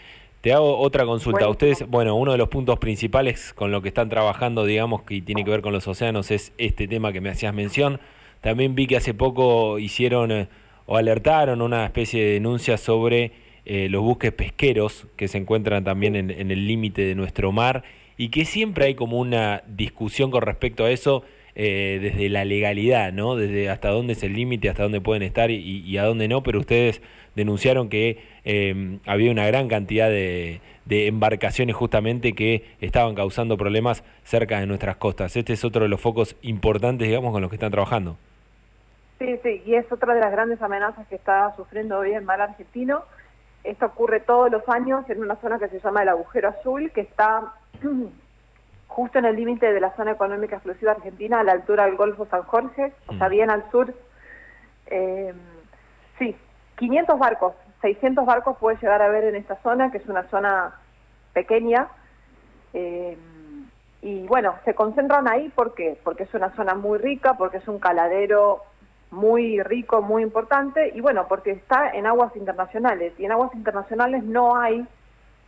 Te 0.41 0.55
hago 0.55 0.79
otra 0.79 1.05
consulta. 1.05 1.47
Ustedes, 1.47 1.87
bueno, 1.87 2.15
uno 2.17 2.33
de 2.33 2.39
los 2.39 2.49
puntos 2.49 2.79
principales 2.79 3.53
con 3.53 3.71
lo 3.71 3.83
que 3.83 3.89
están 3.89 4.09
trabajando, 4.09 4.65
digamos, 4.65 5.03
que 5.03 5.21
tiene 5.21 5.45
que 5.45 5.51
ver 5.51 5.61
con 5.61 5.75
los 5.75 5.87
océanos, 5.87 6.31
es 6.31 6.55
este 6.57 6.89
tema 6.89 7.13
que 7.13 7.21
me 7.21 7.29
hacías 7.29 7.53
mención. 7.53 8.01
También 8.41 8.75
vi 8.75 8.87
que 8.87 8.97
hace 8.97 9.13
poco 9.13 9.79
hicieron 9.79 10.33
eh, 10.33 10.49
o 10.87 10.97
alertaron 10.97 11.61
una 11.61 11.85
especie 11.85 12.25
de 12.25 12.33
denuncia 12.33 12.79
sobre 12.79 13.33
eh, 13.67 13.89
los 13.91 14.01
buques 14.03 14.33
pesqueros 14.33 15.07
que 15.17 15.29
se 15.29 15.37
encuentran 15.37 15.85
también 15.85 16.17
en, 16.17 16.31
en 16.31 16.51
el 16.51 16.67
límite 16.67 17.03
de 17.03 17.15
nuestro 17.15 17.53
mar 17.53 17.85
y 18.17 18.29
que 18.31 18.45
siempre 18.45 18.87
hay 18.87 18.95
como 18.95 19.19
una 19.19 19.63
discusión 19.67 20.31
con 20.31 20.43
respecto 20.43 20.85
a 20.85 20.91
eso 20.91 21.25
eh, 21.55 21.99
desde 22.01 22.31
la 22.31 22.47
legalidad, 22.47 23.13
¿no? 23.13 23.37
Desde 23.37 23.69
hasta 23.69 23.91
dónde 23.91 24.15
es 24.15 24.23
el 24.23 24.33
límite, 24.33 24.71
hasta 24.71 24.85
dónde 24.85 25.03
pueden 25.03 25.23
estar 25.23 25.51
y, 25.51 25.99
a 25.99 26.05
dónde 26.05 26.27
no, 26.27 26.43
pero 26.43 26.59
ustedes 26.59 27.03
denunciaron 27.37 27.91
que 27.91 28.23
eh, 28.47 28.99
había 29.07 29.31
una 29.31 29.47
gran 29.47 29.69
cantidad 29.69 30.09
de, 30.09 30.63
embarcaciones 30.89 31.77
justamente 31.77 32.35
que 32.35 32.65
estaban 32.81 33.15
causando 33.15 33.59
problemas 33.59 34.03
cerca 34.25 34.61
de 34.61 34.67
nuestras 34.67 34.97
costas. 34.97 35.37
Este 35.37 35.53
es 35.53 35.65
otro 35.65 35.83
de 35.83 35.89
los 35.89 36.01
focos 36.01 36.37
importantes, 36.41 37.07
digamos, 37.07 37.33
con 37.33 37.43
los 37.43 37.51
que 37.51 37.57
están 37.57 37.71
trabajando. 37.71 38.17
Sí, 39.19 39.39
sí, 39.43 39.63
y 39.67 39.75
es 39.75 39.91
otra 39.93 40.15
de 40.15 40.21
las 40.21 40.33
grandes 40.33 40.61
amenazas 40.63 41.07
que 41.09 41.17
está 41.17 41.55
sufriendo 41.55 41.99
hoy 41.99 42.13
el 42.13 42.25
mar 42.25 42.41
argentino. 42.41 43.03
Esto 43.63 43.87
ocurre 43.87 44.21
todos 44.21 44.51
los 44.51 44.67
años 44.71 45.09
en 45.11 45.21
una 45.21 45.37
zona 45.37 45.59
que 45.59 45.69
se 45.69 45.81
llama 45.81 46.03
el 46.03 46.09
agujero 46.09 46.49
azul, 46.49 46.91
que 46.93 47.03
está 47.03 47.55
justo 48.89 49.19
en 49.19 49.25
el 49.25 49.37
límite 49.37 49.73
de 49.73 49.81
la 49.81 49.95
zona 49.97 50.13
económica 50.13 50.57
exclusiva 50.57 50.93
argentina, 50.93 51.41
a 51.41 51.45
la 51.45 51.53
altura 51.53 51.87
del 51.87 51.97
Golfo 51.97 52.27
San 52.27 52.43
Jorge, 52.43 52.93
o 53.07 53.17
sea, 53.17 53.29
mm. 53.29 53.31
bien 53.31 53.51
al 53.51 53.71
sur. 53.71 53.95
Eh, 54.87 55.33
sí, 56.19 56.37
500 56.79 57.19
barcos, 57.19 57.55
600 57.81 58.27
barcos 58.27 58.57
puede 58.59 58.77
llegar 58.79 59.01
a 59.03 59.09
ver 59.09 59.25
en 59.25 59.37
esta 59.37 59.57
zona, 59.63 59.91
que 59.91 59.99
es 59.99 60.07
una 60.07 60.25
zona 60.25 60.75
pequeña. 61.33 61.89
Eh, 62.75 63.17
y 64.03 64.27
bueno, 64.27 64.55
se 64.65 64.75
concentran 64.75 65.29
ahí 65.29 65.49
¿por 65.51 65.75
qué? 65.75 65.99
porque 66.03 66.25
es 66.25 66.35
una 66.35 66.51
zona 66.57 66.75
muy 66.75 66.99
rica, 66.99 67.35
porque 67.35 67.59
es 67.59 67.69
un 67.69 67.79
caladero 67.79 68.63
muy 69.11 69.63
rico, 69.63 70.03
muy 70.03 70.23
importante, 70.23 70.91
y 70.95 71.01
bueno, 71.01 71.27
porque 71.29 71.51
está 71.51 71.91
en 71.91 72.07
aguas 72.07 72.35
internacionales, 72.35 73.13
y 73.19 73.27
en 73.27 73.33
aguas 73.33 73.55
internacionales 73.55 74.25
no 74.25 74.57
hay 74.57 74.87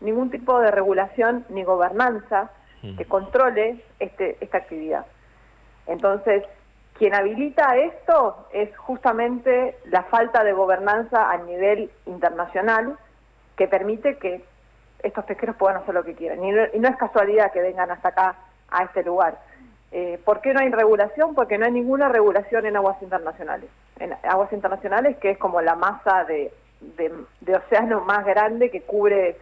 ningún 0.00 0.30
tipo 0.30 0.60
de 0.60 0.70
regulación 0.70 1.44
ni 1.48 1.64
gobernanza 1.64 2.50
que 2.98 3.06
controle 3.06 3.82
este, 3.98 4.36
esta 4.42 4.58
actividad. 4.58 5.06
Entonces, 5.86 6.44
quien 6.98 7.14
habilita 7.14 7.76
esto 7.76 8.46
es 8.52 8.76
justamente 8.76 9.76
la 9.86 10.04
falta 10.04 10.44
de 10.44 10.52
gobernanza 10.52 11.30
a 11.30 11.38
nivel 11.38 11.90
internacional 12.06 12.98
que 13.56 13.68
permite 13.68 14.18
que 14.18 14.44
estos 15.02 15.24
pesqueros 15.24 15.56
puedan 15.56 15.78
hacer 15.78 15.94
lo 15.94 16.04
que 16.04 16.14
quieran. 16.14 16.44
Y 16.44 16.52
no, 16.52 16.88
es 16.88 16.96
casualidad 16.96 17.52
que 17.52 17.60
vengan 17.60 17.90
hasta 17.90 18.08
acá, 18.08 18.36
a 18.70 18.84
este 18.84 19.02
lugar. 19.02 19.38
Eh, 19.92 20.20
¿Por 20.24 20.40
qué 20.40 20.52
no 20.52 20.60
hay 20.60 20.70
regulación? 20.70 21.34
Porque 21.34 21.58
no 21.58 21.66
hay 21.66 21.72
ninguna 21.72 22.08
regulación 22.08 22.66
en 22.66 22.76
aguas 22.76 23.00
internacionales. 23.02 23.70
En 23.98 24.12
aguas 24.24 24.52
internacionales, 24.52 25.16
que 25.18 25.30
es 25.30 25.38
como 25.38 25.60
la 25.60 25.74
masa 25.74 26.24
de, 26.24 26.52
de 26.80 27.56
océano 27.56 28.00
más 28.00 28.24
grande 28.24 28.70
que 28.70 28.82
cubre 28.82 29.36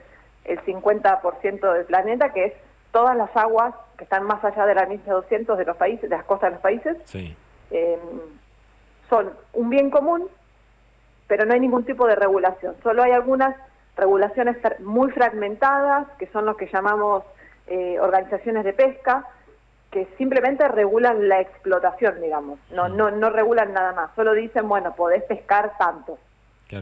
el 0.44 0.60
50% 0.64 1.72
del 1.72 1.84
planeta, 1.84 2.32
que 2.32 2.44
es 2.46 2.52
todas 2.92 3.16
las 3.16 3.34
aguas 3.36 3.74
que 3.96 4.04
están 4.04 4.24
más 4.24 4.44
allá 4.44 4.66
de 4.66 4.74
la 4.74 4.86
misa 4.86 5.12
200 5.12 5.56
de 5.58 5.64
los 5.64 5.76
países, 5.76 6.08
de 6.08 6.16
las 6.16 6.24
costas 6.24 6.50
de 6.50 6.54
los 6.54 6.62
países, 6.62 6.96
eh, 7.70 7.98
son 9.08 9.32
un 9.52 9.70
bien 9.70 9.90
común, 9.90 10.28
pero 11.26 11.44
no 11.44 11.54
hay 11.54 11.60
ningún 11.60 11.84
tipo 11.84 12.06
de 12.06 12.16
regulación. 12.16 12.74
Solo 12.82 13.02
hay 13.02 13.12
algunas 13.12 13.56
regulaciones 13.96 14.56
muy 14.80 15.10
fragmentadas, 15.10 16.08
que 16.18 16.26
son 16.28 16.46
lo 16.46 16.56
que 16.56 16.66
llamamos 16.66 17.24
eh, 17.66 17.98
organizaciones 18.00 18.64
de 18.64 18.72
pesca, 18.72 19.26
que 19.90 20.08
simplemente 20.16 20.66
regulan 20.68 21.28
la 21.28 21.40
explotación, 21.40 22.20
digamos, 22.20 22.58
no, 22.70 22.88
no, 22.88 23.10
no 23.10 23.28
regulan 23.28 23.74
nada 23.74 23.92
más, 23.92 24.10
solo 24.16 24.32
dicen, 24.32 24.66
bueno, 24.66 24.94
podés 24.94 25.22
pescar 25.24 25.76
tanto. 25.78 26.18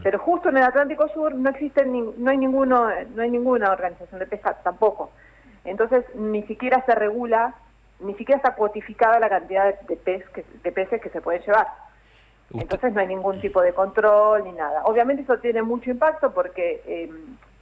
Pero 0.03 0.19
justo 0.19 0.49
en 0.49 0.57
el 0.57 0.63
Atlántico 0.63 1.07
Sur 1.09 1.35
no 1.35 1.49
existe 1.49 1.85
ni, 1.85 2.01
no 2.01 2.31
hay 2.31 2.37
ninguno, 2.37 2.89
no 3.13 3.21
hay 3.21 3.29
ninguna 3.29 3.71
organización 3.71 4.19
de 4.19 4.25
pesca 4.25 4.53
tampoco. 4.63 5.11
Entonces 5.65 6.05
ni 6.15 6.43
siquiera 6.43 6.83
se 6.85 6.95
regula, 6.95 7.55
ni 7.99 8.13
siquiera 8.15 8.37
está 8.37 8.55
cuotificada 8.55 9.19
la 9.19 9.29
cantidad 9.29 9.79
de, 9.81 9.95
pez 9.97 10.27
que, 10.29 10.45
de 10.63 10.71
peces 10.71 11.01
que 11.01 11.09
se 11.09 11.21
pueden 11.21 11.41
llevar. 11.41 11.67
Entonces 12.53 12.93
no 12.93 12.99
hay 13.01 13.07
ningún 13.07 13.39
tipo 13.39 13.61
de 13.61 13.73
control 13.73 14.43
ni 14.43 14.51
nada. 14.51 14.83
Obviamente 14.85 15.23
eso 15.23 15.37
tiene 15.37 15.61
mucho 15.61 15.89
impacto 15.89 16.33
porque 16.33 16.81
eh, 16.85 17.09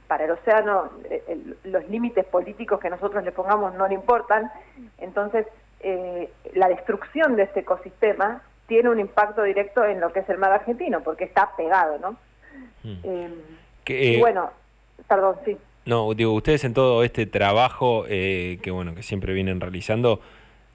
para 0.06 0.24
el 0.24 0.32
océano 0.32 0.90
eh, 1.08 1.54
los 1.64 1.88
límites 1.88 2.24
políticos 2.26 2.80
que 2.80 2.90
nosotros 2.90 3.22
le 3.24 3.32
pongamos 3.32 3.74
no 3.74 3.86
le 3.86 3.94
importan, 3.94 4.50
entonces 4.98 5.46
eh, 5.80 6.32
la 6.54 6.68
destrucción 6.68 7.36
de 7.36 7.44
este 7.44 7.60
ecosistema 7.60 8.42
tiene 8.70 8.88
un 8.88 9.00
impacto 9.00 9.42
directo 9.42 9.84
en 9.84 10.00
lo 10.00 10.12
que 10.12 10.20
es 10.20 10.28
el 10.28 10.38
mar 10.38 10.52
argentino, 10.52 11.02
porque 11.02 11.24
está 11.24 11.50
pegado, 11.56 11.98
¿no? 11.98 12.16
Hmm. 12.84 12.98
Em, 13.02 13.32
y 13.86 14.20
bueno, 14.20 14.50
perdón, 15.08 15.34
sí. 15.44 15.56
No, 15.84 16.14
digo, 16.14 16.32
ustedes 16.32 16.62
en 16.62 16.72
todo 16.72 17.02
este 17.02 17.26
trabajo 17.26 18.04
que 18.06 18.70
bueno 18.70 18.94
que 18.94 19.02
siempre 19.02 19.32
vienen 19.34 19.60
realizando, 19.60 20.20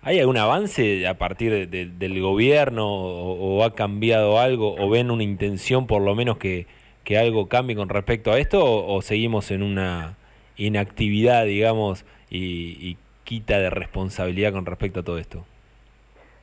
¿hay 0.01 0.19
algún 0.19 0.37
avance 0.37 1.07
a 1.07 1.13
partir 1.13 1.69
del 1.69 2.21
gobierno 2.21 2.85
o, 2.85 3.63
ha 3.63 3.73
cambiado 3.73 4.39
algo 4.39 4.75
o 4.77 4.89
ven 4.89 5.11
una 5.11 5.23
intención 5.23 5.87
por 5.87 6.01
lo 6.01 6.13
menos 6.15 6.37
que 6.37 6.67
que 7.05 7.17
algo 7.17 7.47
cambie 7.47 7.77
con 7.77 7.87
respecto 7.87 8.33
a 8.33 8.39
esto 8.39 8.59
o, 8.65 9.01
seguimos 9.01 9.51
en 9.51 9.63
una 9.63 10.17
inactividad, 10.57 11.45
digamos, 11.45 12.03
y, 12.29 12.97
quita 13.23 13.57
de 13.57 13.71
responsabilidad 13.71 14.51
con 14.51 14.67
respecto 14.67 14.99
a 14.99 15.03
todo 15.03 15.17
esto? 15.17 15.45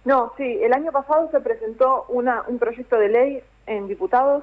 No, 0.04 0.32
sí, 0.37 0.59
el 0.62 0.73
año 0.73 0.90
pasado 0.92 1.30
se 1.30 1.40
presentó 1.40 2.06
una, 2.09 2.42
un 2.49 2.59
proyecto 2.59 2.99
de 2.99 3.09
ley 3.09 3.42
en 3.66 3.87
diputados 3.87 4.42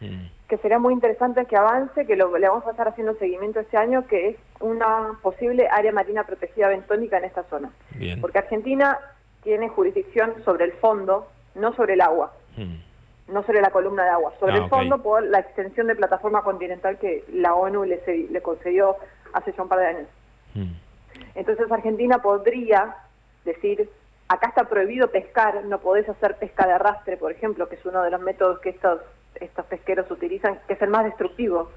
mm. 0.00 0.26
que 0.48 0.56
sería 0.58 0.78
muy 0.78 0.94
interesante 0.94 1.44
que 1.44 1.56
avance, 1.56 2.06
que 2.06 2.16
lo, 2.16 2.36
le 2.36 2.48
vamos 2.48 2.66
a 2.66 2.70
estar 2.70 2.88
haciendo 2.88 3.14
seguimiento 3.14 3.60
este 3.60 3.76
año, 3.76 4.06
que 4.06 4.30
es 4.30 4.36
una 4.60 5.18
posible 5.22 5.68
área 5.68 5.92
marina 5.92 6.24
protegida 6.24 6.68
bentónica 6.68 7.18
en 7.18 7.24
esta 7.24 7.44
zona. 7.44 7.70
Porque 8.20 8.38
Argentina 8.38 8.98
tiene 9.42 9.68
jurisdicción 9.68 10.34
sobre 10.44 10.64
el 10.64 10.72
fondo, 10.72 11.28
no 11.54 11.74
sobre 11.74 11.94
el 11.94 12.00
agua. 12.00 12.32
Mm 12.56 12.90
no 13.30 13.42
sobre 13.44 13.60
la 13.60 13.70
columna 13.70 14.04
de 14.04 14.10
agua, 14.10 14.32
sobre 14.38 14.54
ah, 14.54 14.56
el 14.56 14.68
fondo 14.68 15.02
por 15.02 15.22
la 15.22 15.40
extensión 15.40 15.86
de 15.86 15.94
plataforma 15.94 16.42
continental 16.42 16.98
que 16.98 17.24
la 17.32 17.54
ONU 17.54 17.84
le, 17.84 18.00
le 18.30 18.42
concedió 18.42 18.96
hace 19.32 19.52
ya 19.52 19.62
un 19.62 19.68
par 19.68 19.78
de 19.78 19.86
años. 19.86 20.08
Hmm. 20.54 20.72
Entonces 21.34 21.70
Argentina 21.70 22.18
podría 22.18 22.96
decir, 23.44 23.88
acá 24.30 24.46
está 24.46 24.64
prohibido 24.64 25.08
pescar, 25.10 25.64
no 25.64 25.80
podés 25.80 26.08
hacer 26.08 26.36
pesca 26.36 26.64
de 26.64 26.74
arrastre, 26.74 27.16
por 27.16 27.32
ejemplo, 27.32 27.68
que 27.68 27.74
es 27.74 27.84
uno 27.84 28.00
de 28.02 28.10
los 28.10 28.20
métodos 28.20 28.60
que 28.60 28.70
estos, 28.70 29.00
estos 29.34 29.66
pesqueros 29.66 30.08
utilizan, 30.08 30.60
que 30.68 30.74
es 30.74 30.82
el 30.82 30.88
más 30.88 31.04
destructivo. 31.04 31.68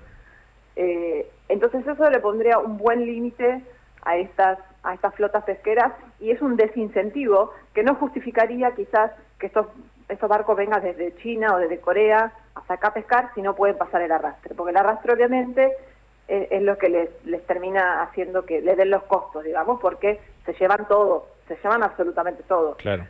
Eh, 0.76 1.28
entonces 1.50 1.86
eso 1.86 2.10
le 2.12 2.20
pondría 2.20 2.60
un 2.60 2.78
buen 2.78 3.08
límite 3.08 3.64
a 4.04 4.18
estas, 4.18 4.60
a 4.84 4.94
estas 4.94 5.16
flotas 5.16 5.44
pesqueras 5.46 5.94
y 6.20 6.30
es 6.30 6.44
un 6.44 6.56
desincentivo 6.56 7.52
que 7.74 7.82
no 7.82 7.96
justificaría 7.96 8.72
quizás 8.76 9.12
que 9.40 9.48
estos 9.48 9.68
estos 10.10 10.30
barcos 10.30 10.56
vengan 10.56 10.84
desde 10.84 11.16
China 11.16 11.56
o 11.56 11.58
desde 11.58 11.80
Corea 11.80 12.34
hasta 12.54 12.76
acá 12.76 12.90
a 12.90 12.94
pescar 12.94 13.32
si 13.34 13.42
no 13.42 13.56
pueden 13.56 13.78
pasar 13.78 14.02
el 14.02 14.12
arrastre, 14.12 14.54
porque 14.54 14.72
el 14.72 14.78
arrastre 14.78 15.14
obviamente 15.14 15.72
es, 16.28 16.62
lo 16.62 16.78
que 16.78 16.90
les, 16.90 17.10
les 17.26 17.44
termina 17.48 18.04
haciendo 18.04 18.46
que 18.46 18.62
les 18.62 18.78
den 18.78 18.90
los 18.90 19.04
costos, 19.04 19.44
digamos, 19.44 19.80
porque 19.80 20.20
se 20.46 20.54
llevan 20.54 20.88
todo, 20.88 21.28
se 21.48 21.56
llevan 21.56 21.84
absolutamente 21.84 22.44
todo. 22.44 22.76
Claro. 22.76 23.06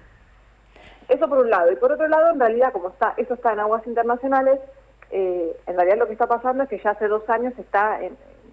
Eso 1.08 1.28
por 1.28 1.40
un 1.40 1.50
lado. 1.50 1.72
Y 1.72 1.76
por 1.76 1.92
otro 1.92 2.08
lado, 2.08 2.32
en 2.32 2.40
realidad, 2.40 2.72
como 2.72 2.90
está 2.90 3.14
eso 3.18 3.34
está 3.34 3.54
en 3.54 3.60
aguas 3.60 3.86
internacionales, 3.86 4.60
eh, 5.12 5.56
en 5.68 5.76
realidad 5.76 5.98
lo 5.98 6.08
que 6.08 6.14
está 6.14 6.28
pasando 6.28 6.64
es 6.64 6.70
que 6.70 6.80
ya 6.80 6.92
hace 6.92 7.08
dos 7.08 7.30
años 7.30 7.54
se 7.56 7.62
está 7.62 8.00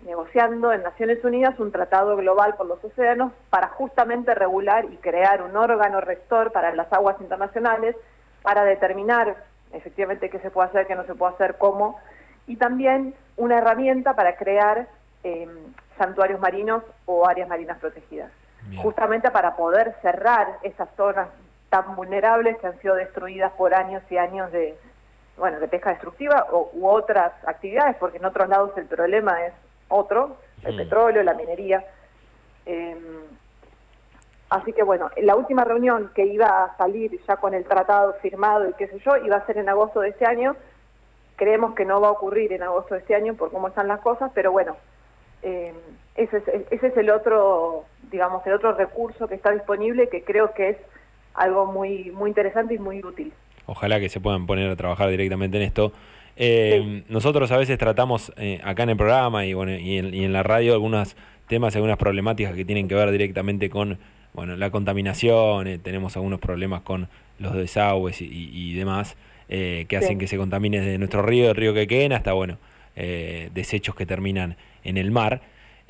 negociando 0.05 0.73
en 0.73 0.83
Naciones 0.83 1.23
Unidas 1.25 1.59
un 1.59 1.73
tratado 1.73 2.17
global 2.17 2.55
por 2.57 2.67
los 2.67 2.83
océanos 2.83 3.33
para 3.51 3.69
justamente 3.69 4.35
regular 4.35 4.87
y 4.87 4.97
crear 4.97 5.43
un 5.43 5.57
órgano 5.57 6.01
rector 6.01 6.53
para 6.53 6.75
las 6.75 6.93
aguas 6.93 7.21
internacionales 7.21 7.97
para 8.43 8.65
determinar 8.65 9.37
efectivamente 9.73 10.31
qué 10.31 10.39
se 10.41 10.51
puede 10.51 10.69
hacer, 10.69 10.87
qué 10.87 10.95
no 10.95 11.05
se 11.05 11.15
puede 11.15 11.35
hacer, 11.35 11.57
cómo, 11.59 12.01
y 12.47 12.57
también 12.57 13.15
una 13.37 13.59
herramienta 13.59 14.15
para 14.15 14.37
crear 14.37 14.89
em, 15.23 15.51
santuarios 15.99 16.41
marinos 16.41 16.83
o 17.07 17.27
áreas 17.29 17.49
marinas 17.49 17.79
protegidas, 17.79 18.33
justamente 18.83 19.31
para 19.31 19.57
poder 19.57 19.95
cerrar 20.03 20.59
esas 20.63 20.89
zonas 20.97 21.29
tan 21.69 21.95
vulnerables 21.97 22.59
que 22.59 22.67
han 22.67 22.79
sido 22.81 22.95
destruidas 22.95 23.53
por 23.53 23.75
años 23.75 24.03
y 24.11 24.17
años 24.17 24.51
de, 24.53 24.77
bueno, 25.37 25.61
de 25.61 25.69
pesca 25.69 25.91
destructiva 25.91 26.47
o, 26.51 26.71
u 26.75 26.89
otras 26.89 27.33
actividades, 27.47 27.97
porque 27.97 28.19
en 28.19 28.25
otros 28.25 28.49
lados 28.49 28.73
el 28.77 28.87
problema 28.87 29.45
es 29.47 29.53
otro, 29.89 30.37
el 30.63 30.77
petróleo, 30.77 31.23
la 31.23 31.35
minería. 31.35 31.85
Eh, 32.67 32.97
Así 34.51 34.73
que 34.73 34.83
bueno, 34.83 35.11
la 35.17 35.37
última 35.37 35.63
reunión 35.63 36.11
que 36.13 36.27
iba 36.27 36.65
a 36.65 36.77
salir 36.77 37.21
ya 37.27 37.37
con 37.37 37.55
el 37.55 37.65
tratado 37.65 38.15
firmado 38.15 38.69
y 38.69 38.73
qué 38.73 38.89
sé 38.89 38.99
yo, 38.99 39.17
iba 39.17 39.37
a 39.37 39.47
ser 39.47 39.59
en 39.59 39.69
agosto 39.69 40.01
de 40.01 40.09
este 40.09 40.27
año. 40.27 40.57
Creemos 41.37 41.75
que 41.77 41.85
no 41.85 42.01
va 42.01 42.09
a 42.09 42.11
ocurrir 42.11 42.53
en 42.53 42.65
agosto 42.65 42.95
de 42.95 43.01
este 43.01 43.15
año 43.15 43.35
por 43.35 43.53
cómo 43.53 43.69
están 43.69 43.87
las 43.87 44.01
cosas, 44.01 44.33
pero 44.35 44.51
bueno, 44.51 44.77
eh, 45.43 45.73
ese, 46.17 46.39
es, 46.39 46.45
ese 46.69 46.87
es 46.89 46.97
el 46.97 47.11
otro, 47.11 47.85
digamos, 48.11 48.47
el 48.47 48.55
otro 48.55 48.73
recurso 48.75 49.29
que 49.29 49.35
está 49.35 49.51
disponible 49.53 50.09
que 50.09 50.23
creo 50.23 50.53
que 50.55 50.71
es 50.71 50.77
algo 51.35 51.67
muy, 51.67 52.11
muy 52.11 52.31
interesante 52.31 52.75
y 52.75 52.79
muy 52.79 53.05
útil. 53.05 53.33
Ojalá 53.67 54.01
que 54.01 54.09
se 54.09 54.21
puedan 54.21 54.47
poner 54.47 54.69
a 54.71 54.77
trabajar 54.77 55.09
directamente 55.11 55.57
en 55.57 55.63
esto. 55.63 55.93
Eh, 56.37 57.05
nosotros 57.09 57.51
a 57.53 57.57
veces 57.57 57.79
tratamos 57.79 58.33
eh, 58.37 58.61
acá 58.65 58.85
en 58.85 58.91
el 58.91 58.97
programa 58.97 59.45
y, 59.47 59.55
bueno, 59.55 59.73
y 59.73 59.99
en, 59.99 60.15
y 60.15 60.25
en 60.25 60.33
la 60.33 60.43
radio 60.43 60.73
algunos 60.73 61.17
temas, 61.47 61.75
algunas 61.77 61.99
problemáticas 61.99 62.55
que 62.55 62.65
tienen 62.65 62.89
que 62.89 62.95
ver 62.95 63.11
directamente 63.11 63.69
con 63.71 63.99
bueno, 64.33 64.57
la 64.57 64.71
contaminación, 64.71 65.67
eh, 65.67 65.79
tenemos 65.79 66.17
algunos 66.17 66.41
problemas 66.41 66.83
con 66.83 67.09
los 67.39 67.55
desagües 67.55 68.21
y, 68.21 68.75
demás, 68.75 69.17
eh, 69.49 69.87
que 69.89 69.97
hacen 69.97 70.19
que 70.19 70.27
se 70.27 70.37
contamine 70.37 70.81
desde 70.81 70.99
nuestro 70.99 71.23
río, 71.23 71.51
el 71.51 71.57
río 71.57 71.75
Quequén, 71.75 72.13
hasta, 72.13 72.33
bueno, 72.33 72.59
eh, 72.97 73.51
desechos 73.55 73.95
que 73.95 74.07
terminan 74.07 74.57
en 74.85 74.99
el 74.99 75.11
mar. 75.11 75.41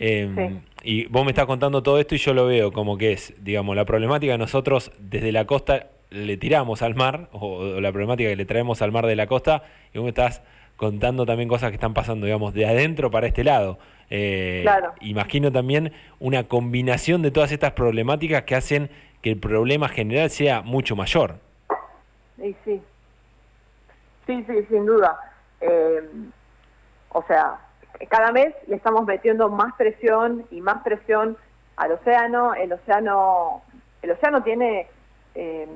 Em, 0.02 0.62
y 0.82 1.04
vos 1.08 1.26
me 1.26 1.30
estás 1.30 1.44
contando 1.44 1.82
todo 1.82 2.00
esto 2.00 2.14
y 2.14 2.18
yo 2.18 2.32
lo 2.32 2.46
veo 2.46 2.72
como 2.72 2.96
que 2.96 3.12
es, 3.12 3.34
digamos, 3.44 3.76
la 3.76 3.84
problemática 3.84 4.38
nosotros 4.38 4.92
desde 4.98 5.30
la 5.30 5.44
costa 5.44 5.88
le 6.08 6.38
tiramos 6.38 6.80
al 6.80 6.94
mar, 6.94 7.28
o, 7.32 7.78
la 7.80 7.92
problemática 7.92 8.30
que 8.30 8.36
le 8.36 8.46
traemos 8.46 8.80
al 8.80 8.92
mar 8.92 9.06
de 9.06 9.14
la 9.14 9.26
costa, 9.26 9.62
y 9.92 9.98
vos 9.98 10.04
me 10.04 10.08
estás 10.08 10.42
contando 10.76 11.26
también 11.26 11.50
cosas 11.50 11.68
que 11.68 11.74
están 11.74 11.92
pasando, 11.92 12.24
digamos, 12.24 12.54
de 12.54 12.64
adentro 12.64 13.10
para 13.10 13.26
este 13.26 13.44
lado. 13.44 13.78
Eh, 14.08 14.64
imagino 15.02 15.52
también 15.52 15.92
una 16.18 16.44
combinación 16.44 17.20
de 17.20 17.30
todas 17.30 17.52
estas 17.52 17.72
problemáticas 17.72 18.44
que 18.44 18.54
hacen 18.54 18.90
que 19.20 19.30
el 19.30 19.36
problema 19.38 19.90
general 19.90 20.30
sea 20.30 20.62
mucho 20.62 20.96
mayor. 20.96 21.34
Sí, 22.40 22.56
sí. 22.64 22.80
Sí, 24.26 24.44
sí, 24.48 24.66
sin 24.70 24.86
duda. 24.86 25.18
Eh, 25.60 26.00
o 27.10 27.22
sea, 27.28 27.58
cada 28.08 28.32
mes 28.32 28.54
le 28.66 28.76
estamos 28.76 29.04
metiendo 29.04 29.48
más 29.48 29.74
presión 29.74 30.44
y 30.50 30.60
más 30.60 30.82
presión 30.82 31.36
al 31.76 31.92
océano. 31.92 32.54
El 32.54 32.72
océano, 32.72 33.62
el 34.02 34.10
océano 34.10 34.42
tiene 34.42 34.88
eh, 35.34 35.68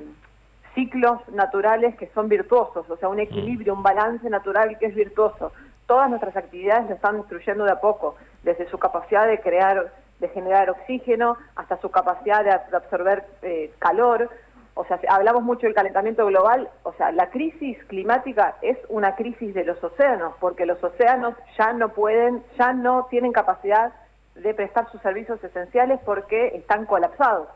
ciclos 0.75 1.21
naturales 1.29 1.95
que 1.97 2.11
son 2.15 2.29
virtuosos, 2.29 2.89
o 2.91 2.97
sea, 2.97 3.09
un 3.09 3.21
equilibrio, 3.21 3.75
un 3.75 3.83
balance 3.83 4.29
natural 4.29 4.77
que 4.79 4.87
es 4.87 4.95
virtuoso 4.95 5.53
todas 5.87 6.09
nuestras 6.09 6.37
actividades 6.37 6.87
se 6.89 6.95
están 6.95 7.17
destruyendo 7.19 7.65
de 7.65 7.73
a 7.73 7.81
poco, 7.81 8.17
desde 8.43 8.69
su 8.71 8.79
capacidad 8.79 9.27
de 9.27 9.41
crear, 9.41 9.93
de 10.21 10.29
generar 10.29 10.71
oxígeno, 10.71 11.37
hasta 11.57 11.81
su 11.81 11.91
capacidad 11.91 12.45
de, 12.45 12.77
absorber 12.77 13.25
eh, 13.43 13.73
calor. 13.79 14.31
O 14.77 14.85
sea, 14.85 14.99
hablamos 15.09 15.45
mucho 15.45 15.67
del 15.67 15.75
calentamiento 15.75 16.27
global, 16.27 16.69
o 16.83 16.93
sea, 16.95 17.13
la 17.13 17.31
crisis 17.31 17.79
climática 17.85 18.57
es 18.61 18.77
una 18.89 19.15
crisis 19.15 19.55
de 19.55 19.65
los 19.65 19.83
océanos, 19.83 20.35
porque 20.41 20.67
los 20.67 20.83
océanos 20.83 21.35
ya 21.57 21.73
no 21.73 21.91
pueden, 21.91 22.43
ya 22.59 22.73
no 22.73 23.07
tienen 23.09 23.33
capacidad 23.33 23.93
de 24.35 24.53
prestar 24.53 24.91
sus 24.91 25.01
servicios 25.01 25.43
esenciales 25.45 26.01
porque 26.05 26.49
están 26.57 26.87
colapsados, 26.87 27.47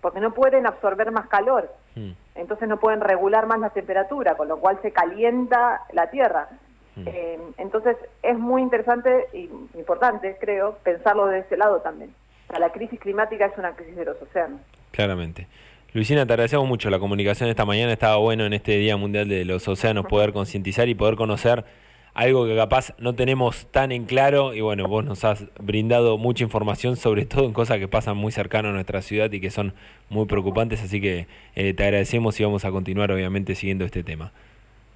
porque 0.00 0.18
no 0.18 0.34
pueden 0.34 0.66
absorber 0.66 1.12
más 1.12 1.28
calor, 1.28 1.72
hmm. 1.94 2.10
entonces 2.34 2.68
no 2.68 2.80
pueden 2.80 3.02
regular 3.02 3.46
más 3.46 3.60
la 3.60 3.70
temperatura, 3.70 4.34
con 4.36 4.48
lo 4.48 4.58
cual 4.58 4.80
se 4.82 4.90
calienta 4.90 5.82
la 5.92 6.10
Tierra. 6.10 6.48
Mm. 6.96 7.06
Eh, 7.06 7.38
entonces 7.58 7.96
es 8.22 8.36
muy 8.36 8.60
interesante 8.60 9.26
y 9.32 9.48
importante, 9.74 10.36
creo, 10.40 10.78
pensarlo 10.82 11.26
de 11.26 11.40
ese 11.40 11.56
lado 11.56 11.80
también. 11.80 12.12
la 12.58 12.70
crisis 12.70 12.98
climática 12.98 13.46
es 13.46 13.56
una 13.56 13.76
crisis 13.76 13.94
de 13.94 14.04
los 14.04 14.20
océanos. 14.20 14.60
Claramente. 14.90 15.46
Luisina, 15.94 16.26
te 16.26 16.34
agradecemos 16.34 16.68
mucho 16.68 16.90
la 16.90 16.98
comunicación 16.98 17.48
esta 17.48 17.64
mañana. 17.64 17.92
Estaba 17.92 18.16
bueno 18.16 18.44
en 18.44 18.52
este 18.52 18.76
Día 18.76 18.98
Mundial 18.98 19.26
de 19.26 19.46
los 19.46 19.66
Océanos 19.68 20.04
poder 20.04 20.34
concientizar 20.34 20.86
y 20.88 20.94
poder 20.94 21.16
conocer 21.16 21.64
algo 22.12 22.46
que 22.46 22.54
capaz 22.54 22.94
no 22.98 23.14
tenemos 23.14 23.66
tan 23.70 23.90
en 23.90 24.04
claro 24.04 24.52
y 24.52 24.60
bueno, 24.60 24.86
vos 24.86 25.04
nos 25.04 25.24
has 25.24 25.46
brindado 25.60 26.18
mucha 26.18 26.44
información 26.44 26.96
sobre 26.96 27.24
todo 27.24 27.46
en 27.46 27.54
cosas 27.54 27.78
que 27.78 27.88
pasan 27.88 28.18
muy 28.18 28.32
cercano 28.32 28.68
a 28.68 28.72
nuestra 28.72 29.00
ciudad 29.00 29.32
y 29.32 29.40
que 29.40 29.50
son 29.50 29.72
muy 30.10 30.26
preocupantes, 30.26 30.82
así 30.82 31.00
que 31.00 31.26
eh, 31.54 31.72
te 31.72 31.84
agradecemos 31.84 32.38
y 32.38 32.44
vamos 32.44 32.64
a 32.66 32.70
continuar 32.70 33.10
obviamente 33.10 33.54
siguiendo 33.54 33.84
este 33.84 34.02
tema. 34.02 34.32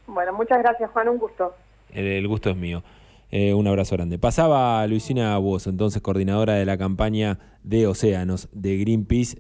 Bueno, 0.07 0.35
muchas 0.35 0.59
gracias 0.59 0.91
Juan, 0.91 1.09
un 1.09 1.19
gusto. 1.19 1.55
El, 1.95 2.27
gusto 2.29 2.51
es 2.51 2.57
mío. 2.57 2.83
Eh, 3.31 3.55
un 3.55 3.67
abrazo 3.67 3.97
grande. 3.97 4.19
Pasaba 4.19 4.87
Luisina 4.87 5.39
Buoso, 5.39 5.71
entonces 5.71 6.03
coordinadora 6.03 6.55
de 6.55 6.67
la 6.67 6.77
campaña 6.77 7.39
de 7.63 7.87
océanos 7.87 8.49
de 8.53 8.77
Greenpeace. 8.77 9.39